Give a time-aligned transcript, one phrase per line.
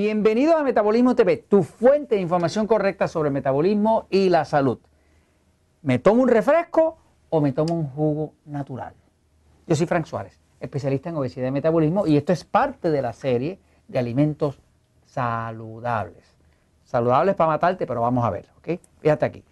[0.00, 4.78] Bienvenido a Metabolismo TV, tu fuente de información correcta sobre metabolismo y la salud.
[5.82, 6.98] ¿Me tomo un refresco
[7.30, 8.94] o me tomo un jugo natural?
[9.66, 13.12] Yo soy Frank Suárez, especialista en obesidad y metabolismo, y esto es parte de la
[13.12, 13.58] serie
[13.88, 14.60] de alimentos
[15.04, 16.36] saludables.
[16.84, 18.78] Saludables para matarte, pero vamos a ver, ¿ok?
[19.00, 19.44] Fíjate aquí.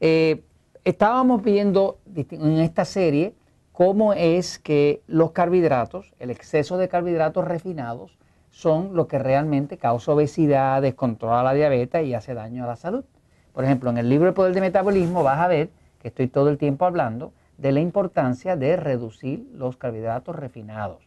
[0.00, 0.42] Eh,
[0.82, 3.34] estábamos viendo en esta serie
[3.72, 8.16] cómo es que los carbohidratos, el exceso de carbohidratos refinados,
[8.50, 13.04] son lo que realmente causa obesidad, descontrola la diabetes y hace daño a la salud.
[13.52, 16.48] Por ejemplo, en el libro El Poder de Metabolismo vas a ver que estoy todo
[16.48, 20.98] el tiempo hablando de la importancia de reducir los carbohidratos refinados.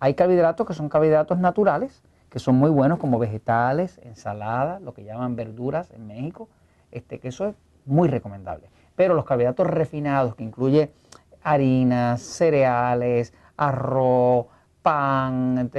[0.00, 5.04] Hay carbohidratos que son carbohidratos naturales, que son muy buenos como vegetales, ensaladas, lo que
[5.04, 6.48] llaman verduras en México,
[6.92, 7.54] este, que eso es
[7.84, 8.68] muy recomendable.
[8.96, 10.92] Pero los carbohidratos refinados, que incluye
[11.42, 14.46] harinas, cereales, arroz,
[14.88, 15.70] pan,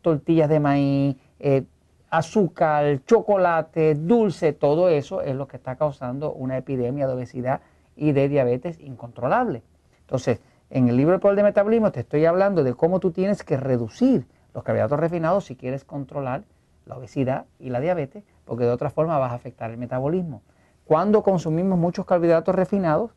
[0.00, 1.64] tortillas de maíz, eh,
[2.08, 7.62] azúcar, chocolate, dulce, todo eso es lo que está causando una epidemia de obesidad
[7.96, 9.64] y de diabetes incontrolable.
[10.02, 13.56] Entonces, en el libro Poder de Metabolismo te estoy hablando de cómo tú tienes que
[13.56, 16.44] reducir los carbohidratos refinados si quieres controlar
[16.86, 20.42] la obesidad y la diabetes, porque de otra forma vas a afectar el metabolismo.
[20.84, 23.10] Cuando consumimos muchos carbohidratos refinados,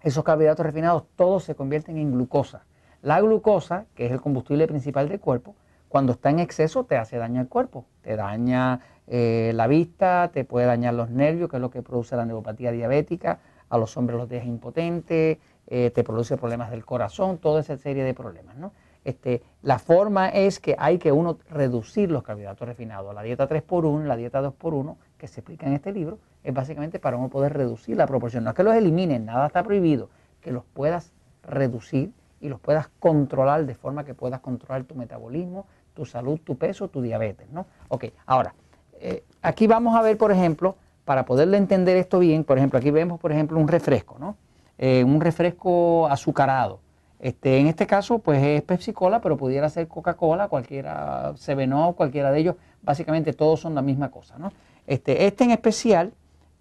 [0.00, 2.64] esos carbohidratos refinados todos se convierten en glucosa.
[3.04, 5.54] La glucosa, que es el combustible principal del cuerpo,
[5.90, 7.84] cuando está en exceso te hace daño al cuerpo.
[8.00, 12.16] Te daña eh, la vista, te puede dañar los nervios, que es lo que produce
[12.16, 17.36] la neuropatía diabética, a los hombres los deja impotentes, eh, te produce problemas del corazón,
[17.36, 18.56] toda esa serie de problemas.
[18.56, 18.72] ¿no?
[19.04, 23.14] Este, la forma es que hay que uno reducir los carbohidratos refinados.
[23.14, 27.18] La dieta 3x1, la dieta 2x1, que se explica en este libro, es básicamente para
[27.18, 28.44] uno poder reducir la proporción.
[28.44, 30.08] No es que los eliminen, nada está prohibido,
[30.40, 31.12] que los puedas
[31.42, 32.10] reducir
[32.44, 36.88] y los puedas controlar de forma que puedas controlar tu metabolismo, tu salud, tu peso,
[36.88, 37.64] tu diabetes, ¿no?
[37.88, 38.54] Ok, ahora,
[39.00, 42.90] eh, aquí vamos a ver, por ejemplo, para poderle entender esto bien, por ejemplo, aquí
[42.90, 44.36] vemos, por ejemplo, un refresco, ¿no?
[44.76, 46.80] Eh, un refresco azucarado.
[47.18, 52.30] Este, en este caso, pues es Pepsi Cola, pero pudiera ser Coca-Cola, cualquiera, Seveno, cualquiera
[52.30, 54.52] de ellos, básicamente todos son la misma cosa, ¿no?
[54.86, 56.12] Este, este en especial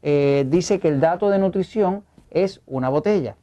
[0.02, 3.36] eh, dice que el dato de nutrición es una botella.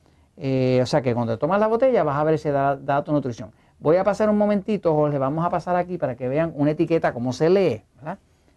[0.42, 3.52] Eh, o sea que cuando tomas la botella vas a ver ese dato de nutrición.
[3.78, 7.12] Voy a pasar un momentito, Jorge, vamos a pasar aquí para que vean una etiqueta,
[7.12, 7.82] cómo se lee.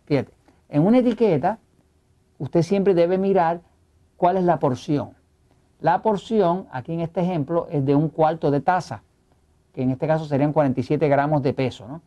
[0.06, 0.32] Fíjate,
[0.70, 1.60] en una etiqueta
[2.38, 3.60] usted siempre debe mirar
[4.16, 5.12] cuál es la porción.
[5.82, 9.04] La porción, aquí en este ejemplo, es de un cuarto de taza,
[9.74, 11.86] que en este caso serían 47 gramos de peso.
[11.86, 12.02] ¿no?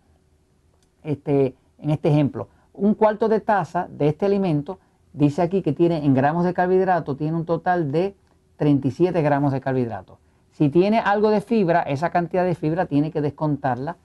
[1.04, 4.78] Este, en este ejemplo, un cuarto de taza de este alimento
[5.12, 8.14] dice aquí que tiene en gramos de carbohidrato, tiene un total de
[8.56, 10.18] 37 gramos de carbohidratos.
[10.52, 13.96] Si tiene algo de fibra, esa cantidad de fibra tiene que descontarla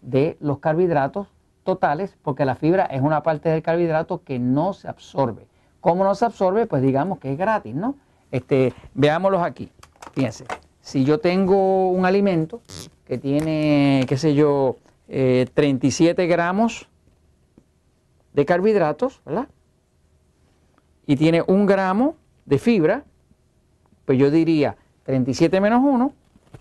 [0.00, 1.28] de los carbohidratos
[1.64, 5.46] totales, porque la fibra es una parte del carbohidrato que no se absorbe.
[5.80, 6.66] ¿Cómo no se absorbe?
[6.66, 7.94] Pues digamos que es gratis, ¿no?
[8.30, 9.70] Este, veámoslos aquí.
[10.12, 10.46] Fíjense,
[10.80, 12.62] si yo tengo un alimento
[13.04, 14.76] que tiene, qué sé yo,
[15.06, 16.88] 37 eh, gramos
[18.32, 19.48] de carbohidratos, ¿verdad?
[21.06, 22.16] Y tiene un gramo
[22.46, 23.04] de fibra,
[24.08, 26.14] pues yo diría 37 menos 1,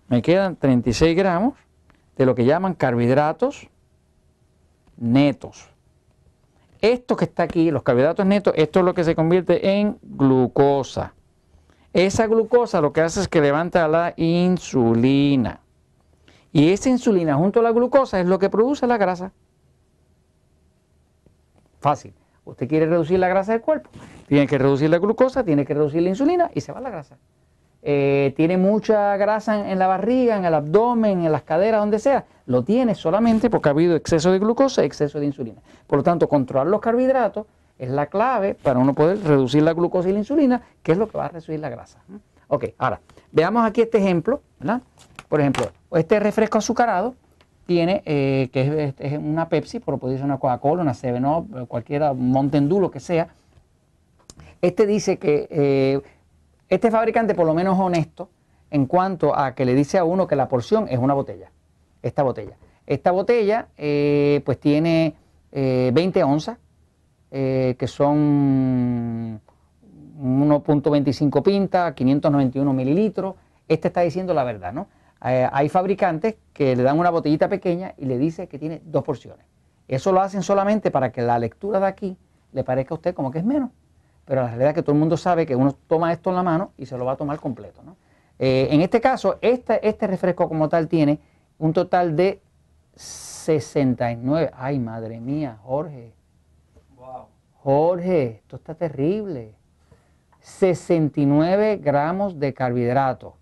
[0.10, 1.54] me quedan 36 gramos
[2.18, 3.70] de lo que llaman carbohidratos
[4.98, 5.70] netos.
[6.82, 11.14] Esto que está aquí, los carbohidratos netos, esto es lo que se convierte en glucosa.
[11.94, 15.62] Esa glucosa lo que hace es que levanta la insulina.
[16.52, 19.32] Y esa insulina junto a la glucosa es lo que produce la grasa.
[21.80, 22.14] Fácil.
[22.48, 23.90] Usted quiere reducir la grasa del cuerpo,
[24.28, 27.18] tiene que reducir la glucosa, tiene que reducir la insulina y se va la grasa.
[27.84, 32.26] Eh, tiene mucha grasa en, la barriga, en el abdomen, en las caderas, donde sea,
[32.46, 35.62] lo tiene solamente porque ha habido exceso de glucosa y exceso de insulina.
[35.86, 37.46] Por lo tanto, controlar los carbohidratos
[37.78, 41.08] es la clave para uno poder reducir la glucosa y la insulina, que es lo
[41.08, 42.00] que va a reducir la grasa.
[42.48, 43.00] Ok, ahora,
[43.32, 44.82] veamos aquí este ejemplo, ¿verdad?
[45.30, 47.14] Por ejemplo, este refresco azucarado
[47.68, 52.68] tiene, eh, que es, una Pepsi, pero puede ser una Coca-Cola, una 7-Up, cualquiera, Mountain
[52.68, 53.28] Dew, que sea.
[54.62, 56.02] Este dice que eh,
[56.70, 58.30] este fabricante por lo menos honesto
[58.72, 61.52] en cuanto a que le dice a uno que la porción es una botella,
[62.02, 62.58] esta botella.
[62.86, 65.14] Esta botella eh, pues tiene
[65.52, 66.58] 20 eh, onzas,
[67.32, 69.42] eh, que son
[70.22, 73.36] 1.25 pintas, 591 mililitros.
[73.68, 74.88] Este está diciendo la verdad, ¿no?
[75.20, 79.46] Hay fabricantes que le dan una botellita pequeña y le dice que tiene dos porciones.
[79.88, 82.18] Eso lo hacen solamente para que la lectura de aquí
[82.52, 83.72] le parezca a usted como que es menos
[84.28, 86.44] pero la realidad es que todo el mundo sabe que uno toma esto en la
[86.44, 87.82] mano y se lo va a tomar completo.
[87.82, 87.96] ¿no?
[88.38, 91.22] Eh, en este caso, este, este refresco como tal tiene
[91.58, 92.42] un total de
[92.94, 94.52] 69.
[94.54, 96.14] Ay, madre mía, Jorge.
[97.64, 99.56] Jorge, esto está terrible.
[100.42, 103.34] 69 gramos de carbohidratos.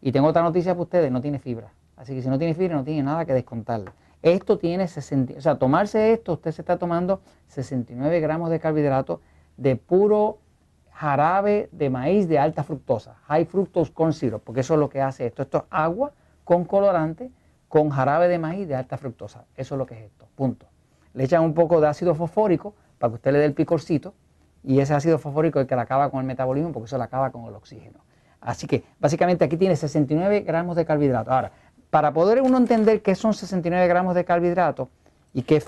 [0.00, 1.72] Y tengo otra noticia para ustedes, no tiene fibra.
[1.96, 3.92] Así que si no tiene fibra, no tiene nada que descontarle.
[4.22, 9.20] Esto tiene 60, o sea, tomarse esto, usted se está tomando 69 gramos de carbohidratos
[9.56, 10.38] de puro
[10.92, 15.00] jarabe de maíz de alta fructosa, high fructose corn syrup, porque eso es lo que
[15.00, 15.42] hace esto.
[15.42, 16.12] Esto es agua
[16.44, 17.30] con colorante
[17.68, 19.44] con jarabe de maíz de alta fructosa.
[19.56, 20.66] Eso es lo que es esto, punto.
[21.14, 24.12] Le echan un poco de ácido fosfórico para que usted le dé el picorcito
[24.62, 27.04] y ese ácido fosfórico es el que le acaba con el metabolismo porque eso le
[27.04, 28.00] acaba con el oxígeno.
[28.40, 31.32] Así que básicamente aquí tiene 69 gramos de carbohidratos.
[31.32, 31.52] Ahora,
[31.90, 34.88] para poder uno entender qué son 69 gramos de carbohidratos
[35.34, 35.62] y qué,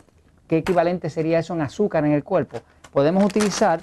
[0.49, 2.59] equivalente sería eso en azúcar en el cuerpo,
[2.93, 3.81] podemos utilizar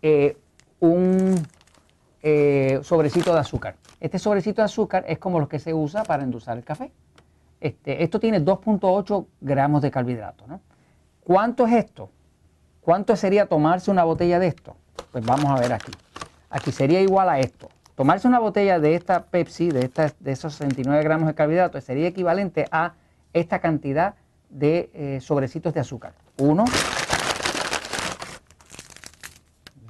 [0.00, 0.36] eh,
[0.78, 1.46] un
[2.22, 3.76] eh, sobrecito de azúcar.
[4.00, 6.92] Este sobrecito de azúcar es como los que se usa para endulzar el café.
[7.60, 10.48] Este, esto tiene 2.8 gramos de carbohidratos.
[11.22, 12.10] ¿Cuánto es esto?
[12.80, 14.76] ¿Cuánto sería tomarse una botella de esto?
[15.12, 15.92] Pues vamos a ver aquí.
[16.52, 17.70] Aquí sería igual a esto.
[17.96, 19.90] Tomarse una botella de esta Pepsi, de,
[20.20, 22.92] de esos 69 gramos de carbohidratos, sería equivalente a
[23.32, 24.14] esta cantidad
[24.50, 26.12] de eh, sobrecitos de azúcar.
[26.36, 26.66] Uno,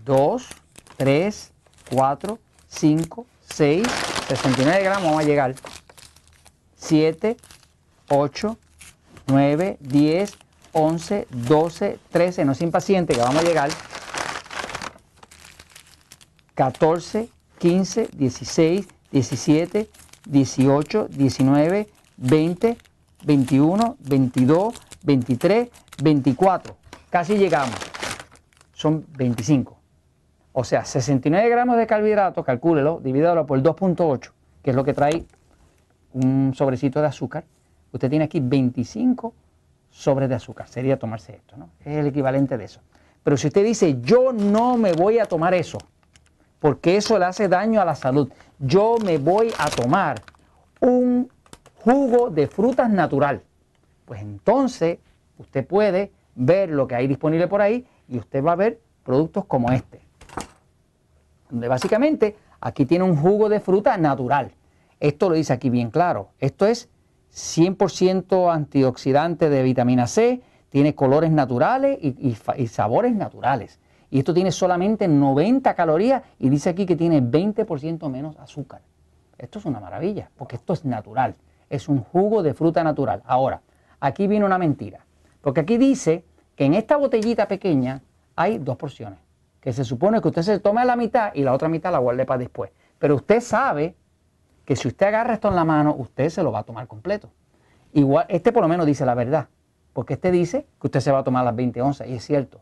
[0.04, 0.48] dos,
[0.96, 1.52] tres,
[1.90, 2.38] cuatro,
[2.68, 3.86] cinco, seis,
[4.28, 5.54] 69 gramos vamos a llegar.
[6.76, 7.36] 7,
[8.08, 8.58] 8,
[9.26, 10.32] 9, 10,
[10.72, 13.70] 11, 12, 13, no es impaciente que vamos a llegar.
[16.54, 17.28] 14,
[17.58, 19.88] 15, 16, 17,
[20.28, 22.76] 18, 19, 20,
[23.24, 25.68] 21, 22, 23,
[26.02, 26.76] 24.
[27.10, 27.76] Casi llegamos.
[28.72, 29.78] Son 25.
[30.52, 34.30] O sea, 69 gramos de carbohidratos, calcúlelo, divídalo por 2.8,
[34.62, 35.24] que es lo que trae
[36.12, 37.44] un sobrecito de azúcar.
[37.92, 39.32] Usted tiene aquí 25
[39.90, 40.68] sobres de azúcar.
[40.68, 41.70] Sería tomarse esto, ¿no?
[41.84, 42.80] Es el equivalente de eso.
[43.22, 45.78] Pero si usted dice, yo no me voy a tomar eso,
[46.62, 50.22] porque eso le hace daño a la salud, yo me voy a tomar
[50.80, 51.30] un
[51.84, 53.42] jugo de frutas natural,
[54.06, 54.98] pues entonces
[55.36, 59.44] usted puede ver lo que hay disponible por ahí y usted va a ver productos
[59.44, 60.02] como este
[61.52, 64.52] donde básicamente aquí tiene un jugo de fruta natural.
[64.98, 66.30] Esto lo dice aquí bien claro.
[66.40, 66.88] Esto es
[67.34, 72.34] 100% antioxidante de vitamina C, tiene colores naturales y,
[72.66, 73.78] sabores naturales.
[74.12, 78.82] Y esto tiene solamente 90 calorías y dice aquí que tiene 20% menos azúcar.
[79.38, 81.34] Esto es una maravilla, porque esto es natural.
[81.70, 83.22] Es un jugo de fruta natural.
[83.24, 83.62] Ahora,
[84.00, 85.06] aquí viene una mentira.
[85.40, 88.02] Porque aquí dice que en esta botellita pequeña
[88.36, 89.18] hay dos porciones
[89.62, 92.26] que se supone que usted se tome la mitad y la otra mitad la guarde
[92.26, 92.70] para después.
[92.98, 93.94] Pero usted sabe
[94.66, 97.30] que si usted agarra esto en la mano, usted se lo va a tomar completo.
[97.94, 99.48] Igual, este por lo menos dice la verdad,
[99.94, 102.60] porque este dice que usted se va a tomar las 20 onzas, y es cierto.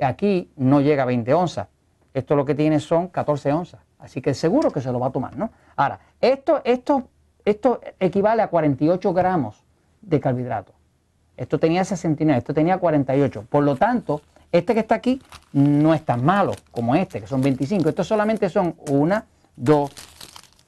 [0.00, 1.68] Aquí no llega a 20 onzas,
[2.14, 5.10] esto lo que tiene son 14 onzas, así que seguro que se lo va a
[5.10, 5.50] tomar, ¿no?
[5.76, 7.08] Ahora, esto, esto,
[7.44, 9.62] esto equivale a 48 gramos
[10.00, 10.74] de carbohidratos.
[11.36, 13.46] Esto tenía 69, esto tenía 48.
[13.48, 14.20] Por lo tanto,
[14.50, 15.20] este que está aquí
[15.52, 17.88] no es tan malo como este, que son 25.
[17.88, 19.22] Estos solamente son 1,
[19.56, 19.92] 2,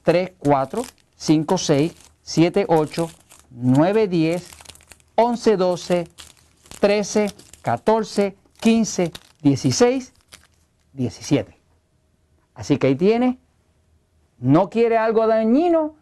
[0.03, 0.81] 3, 4,
[1.15, 3.09] 5, 6, 7, 8,
[3.51, 4.49] 9, 10,
[5.15, 6.07] 11, 12,
[6.79, 7.27] 13,
[7.61, 9.11] 14, 15,
[9.43, 10.11] 16,
[10.93, 11.55] 17.
[12.55, 13.37] Así que ahí tiene.
[14.39, 15.93] No quiere algo dañino,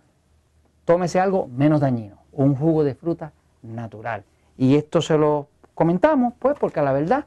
[0.86, 2.18] tómese algo menos dañino.
[2.32, 4.24] Un jugo de fruta natural.
[4.58, 7.26] Y esto se lo comentamos, pues, porque la verdad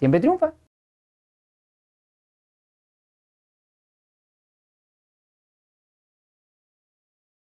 [0.00, 0.54] Siempre triunfa.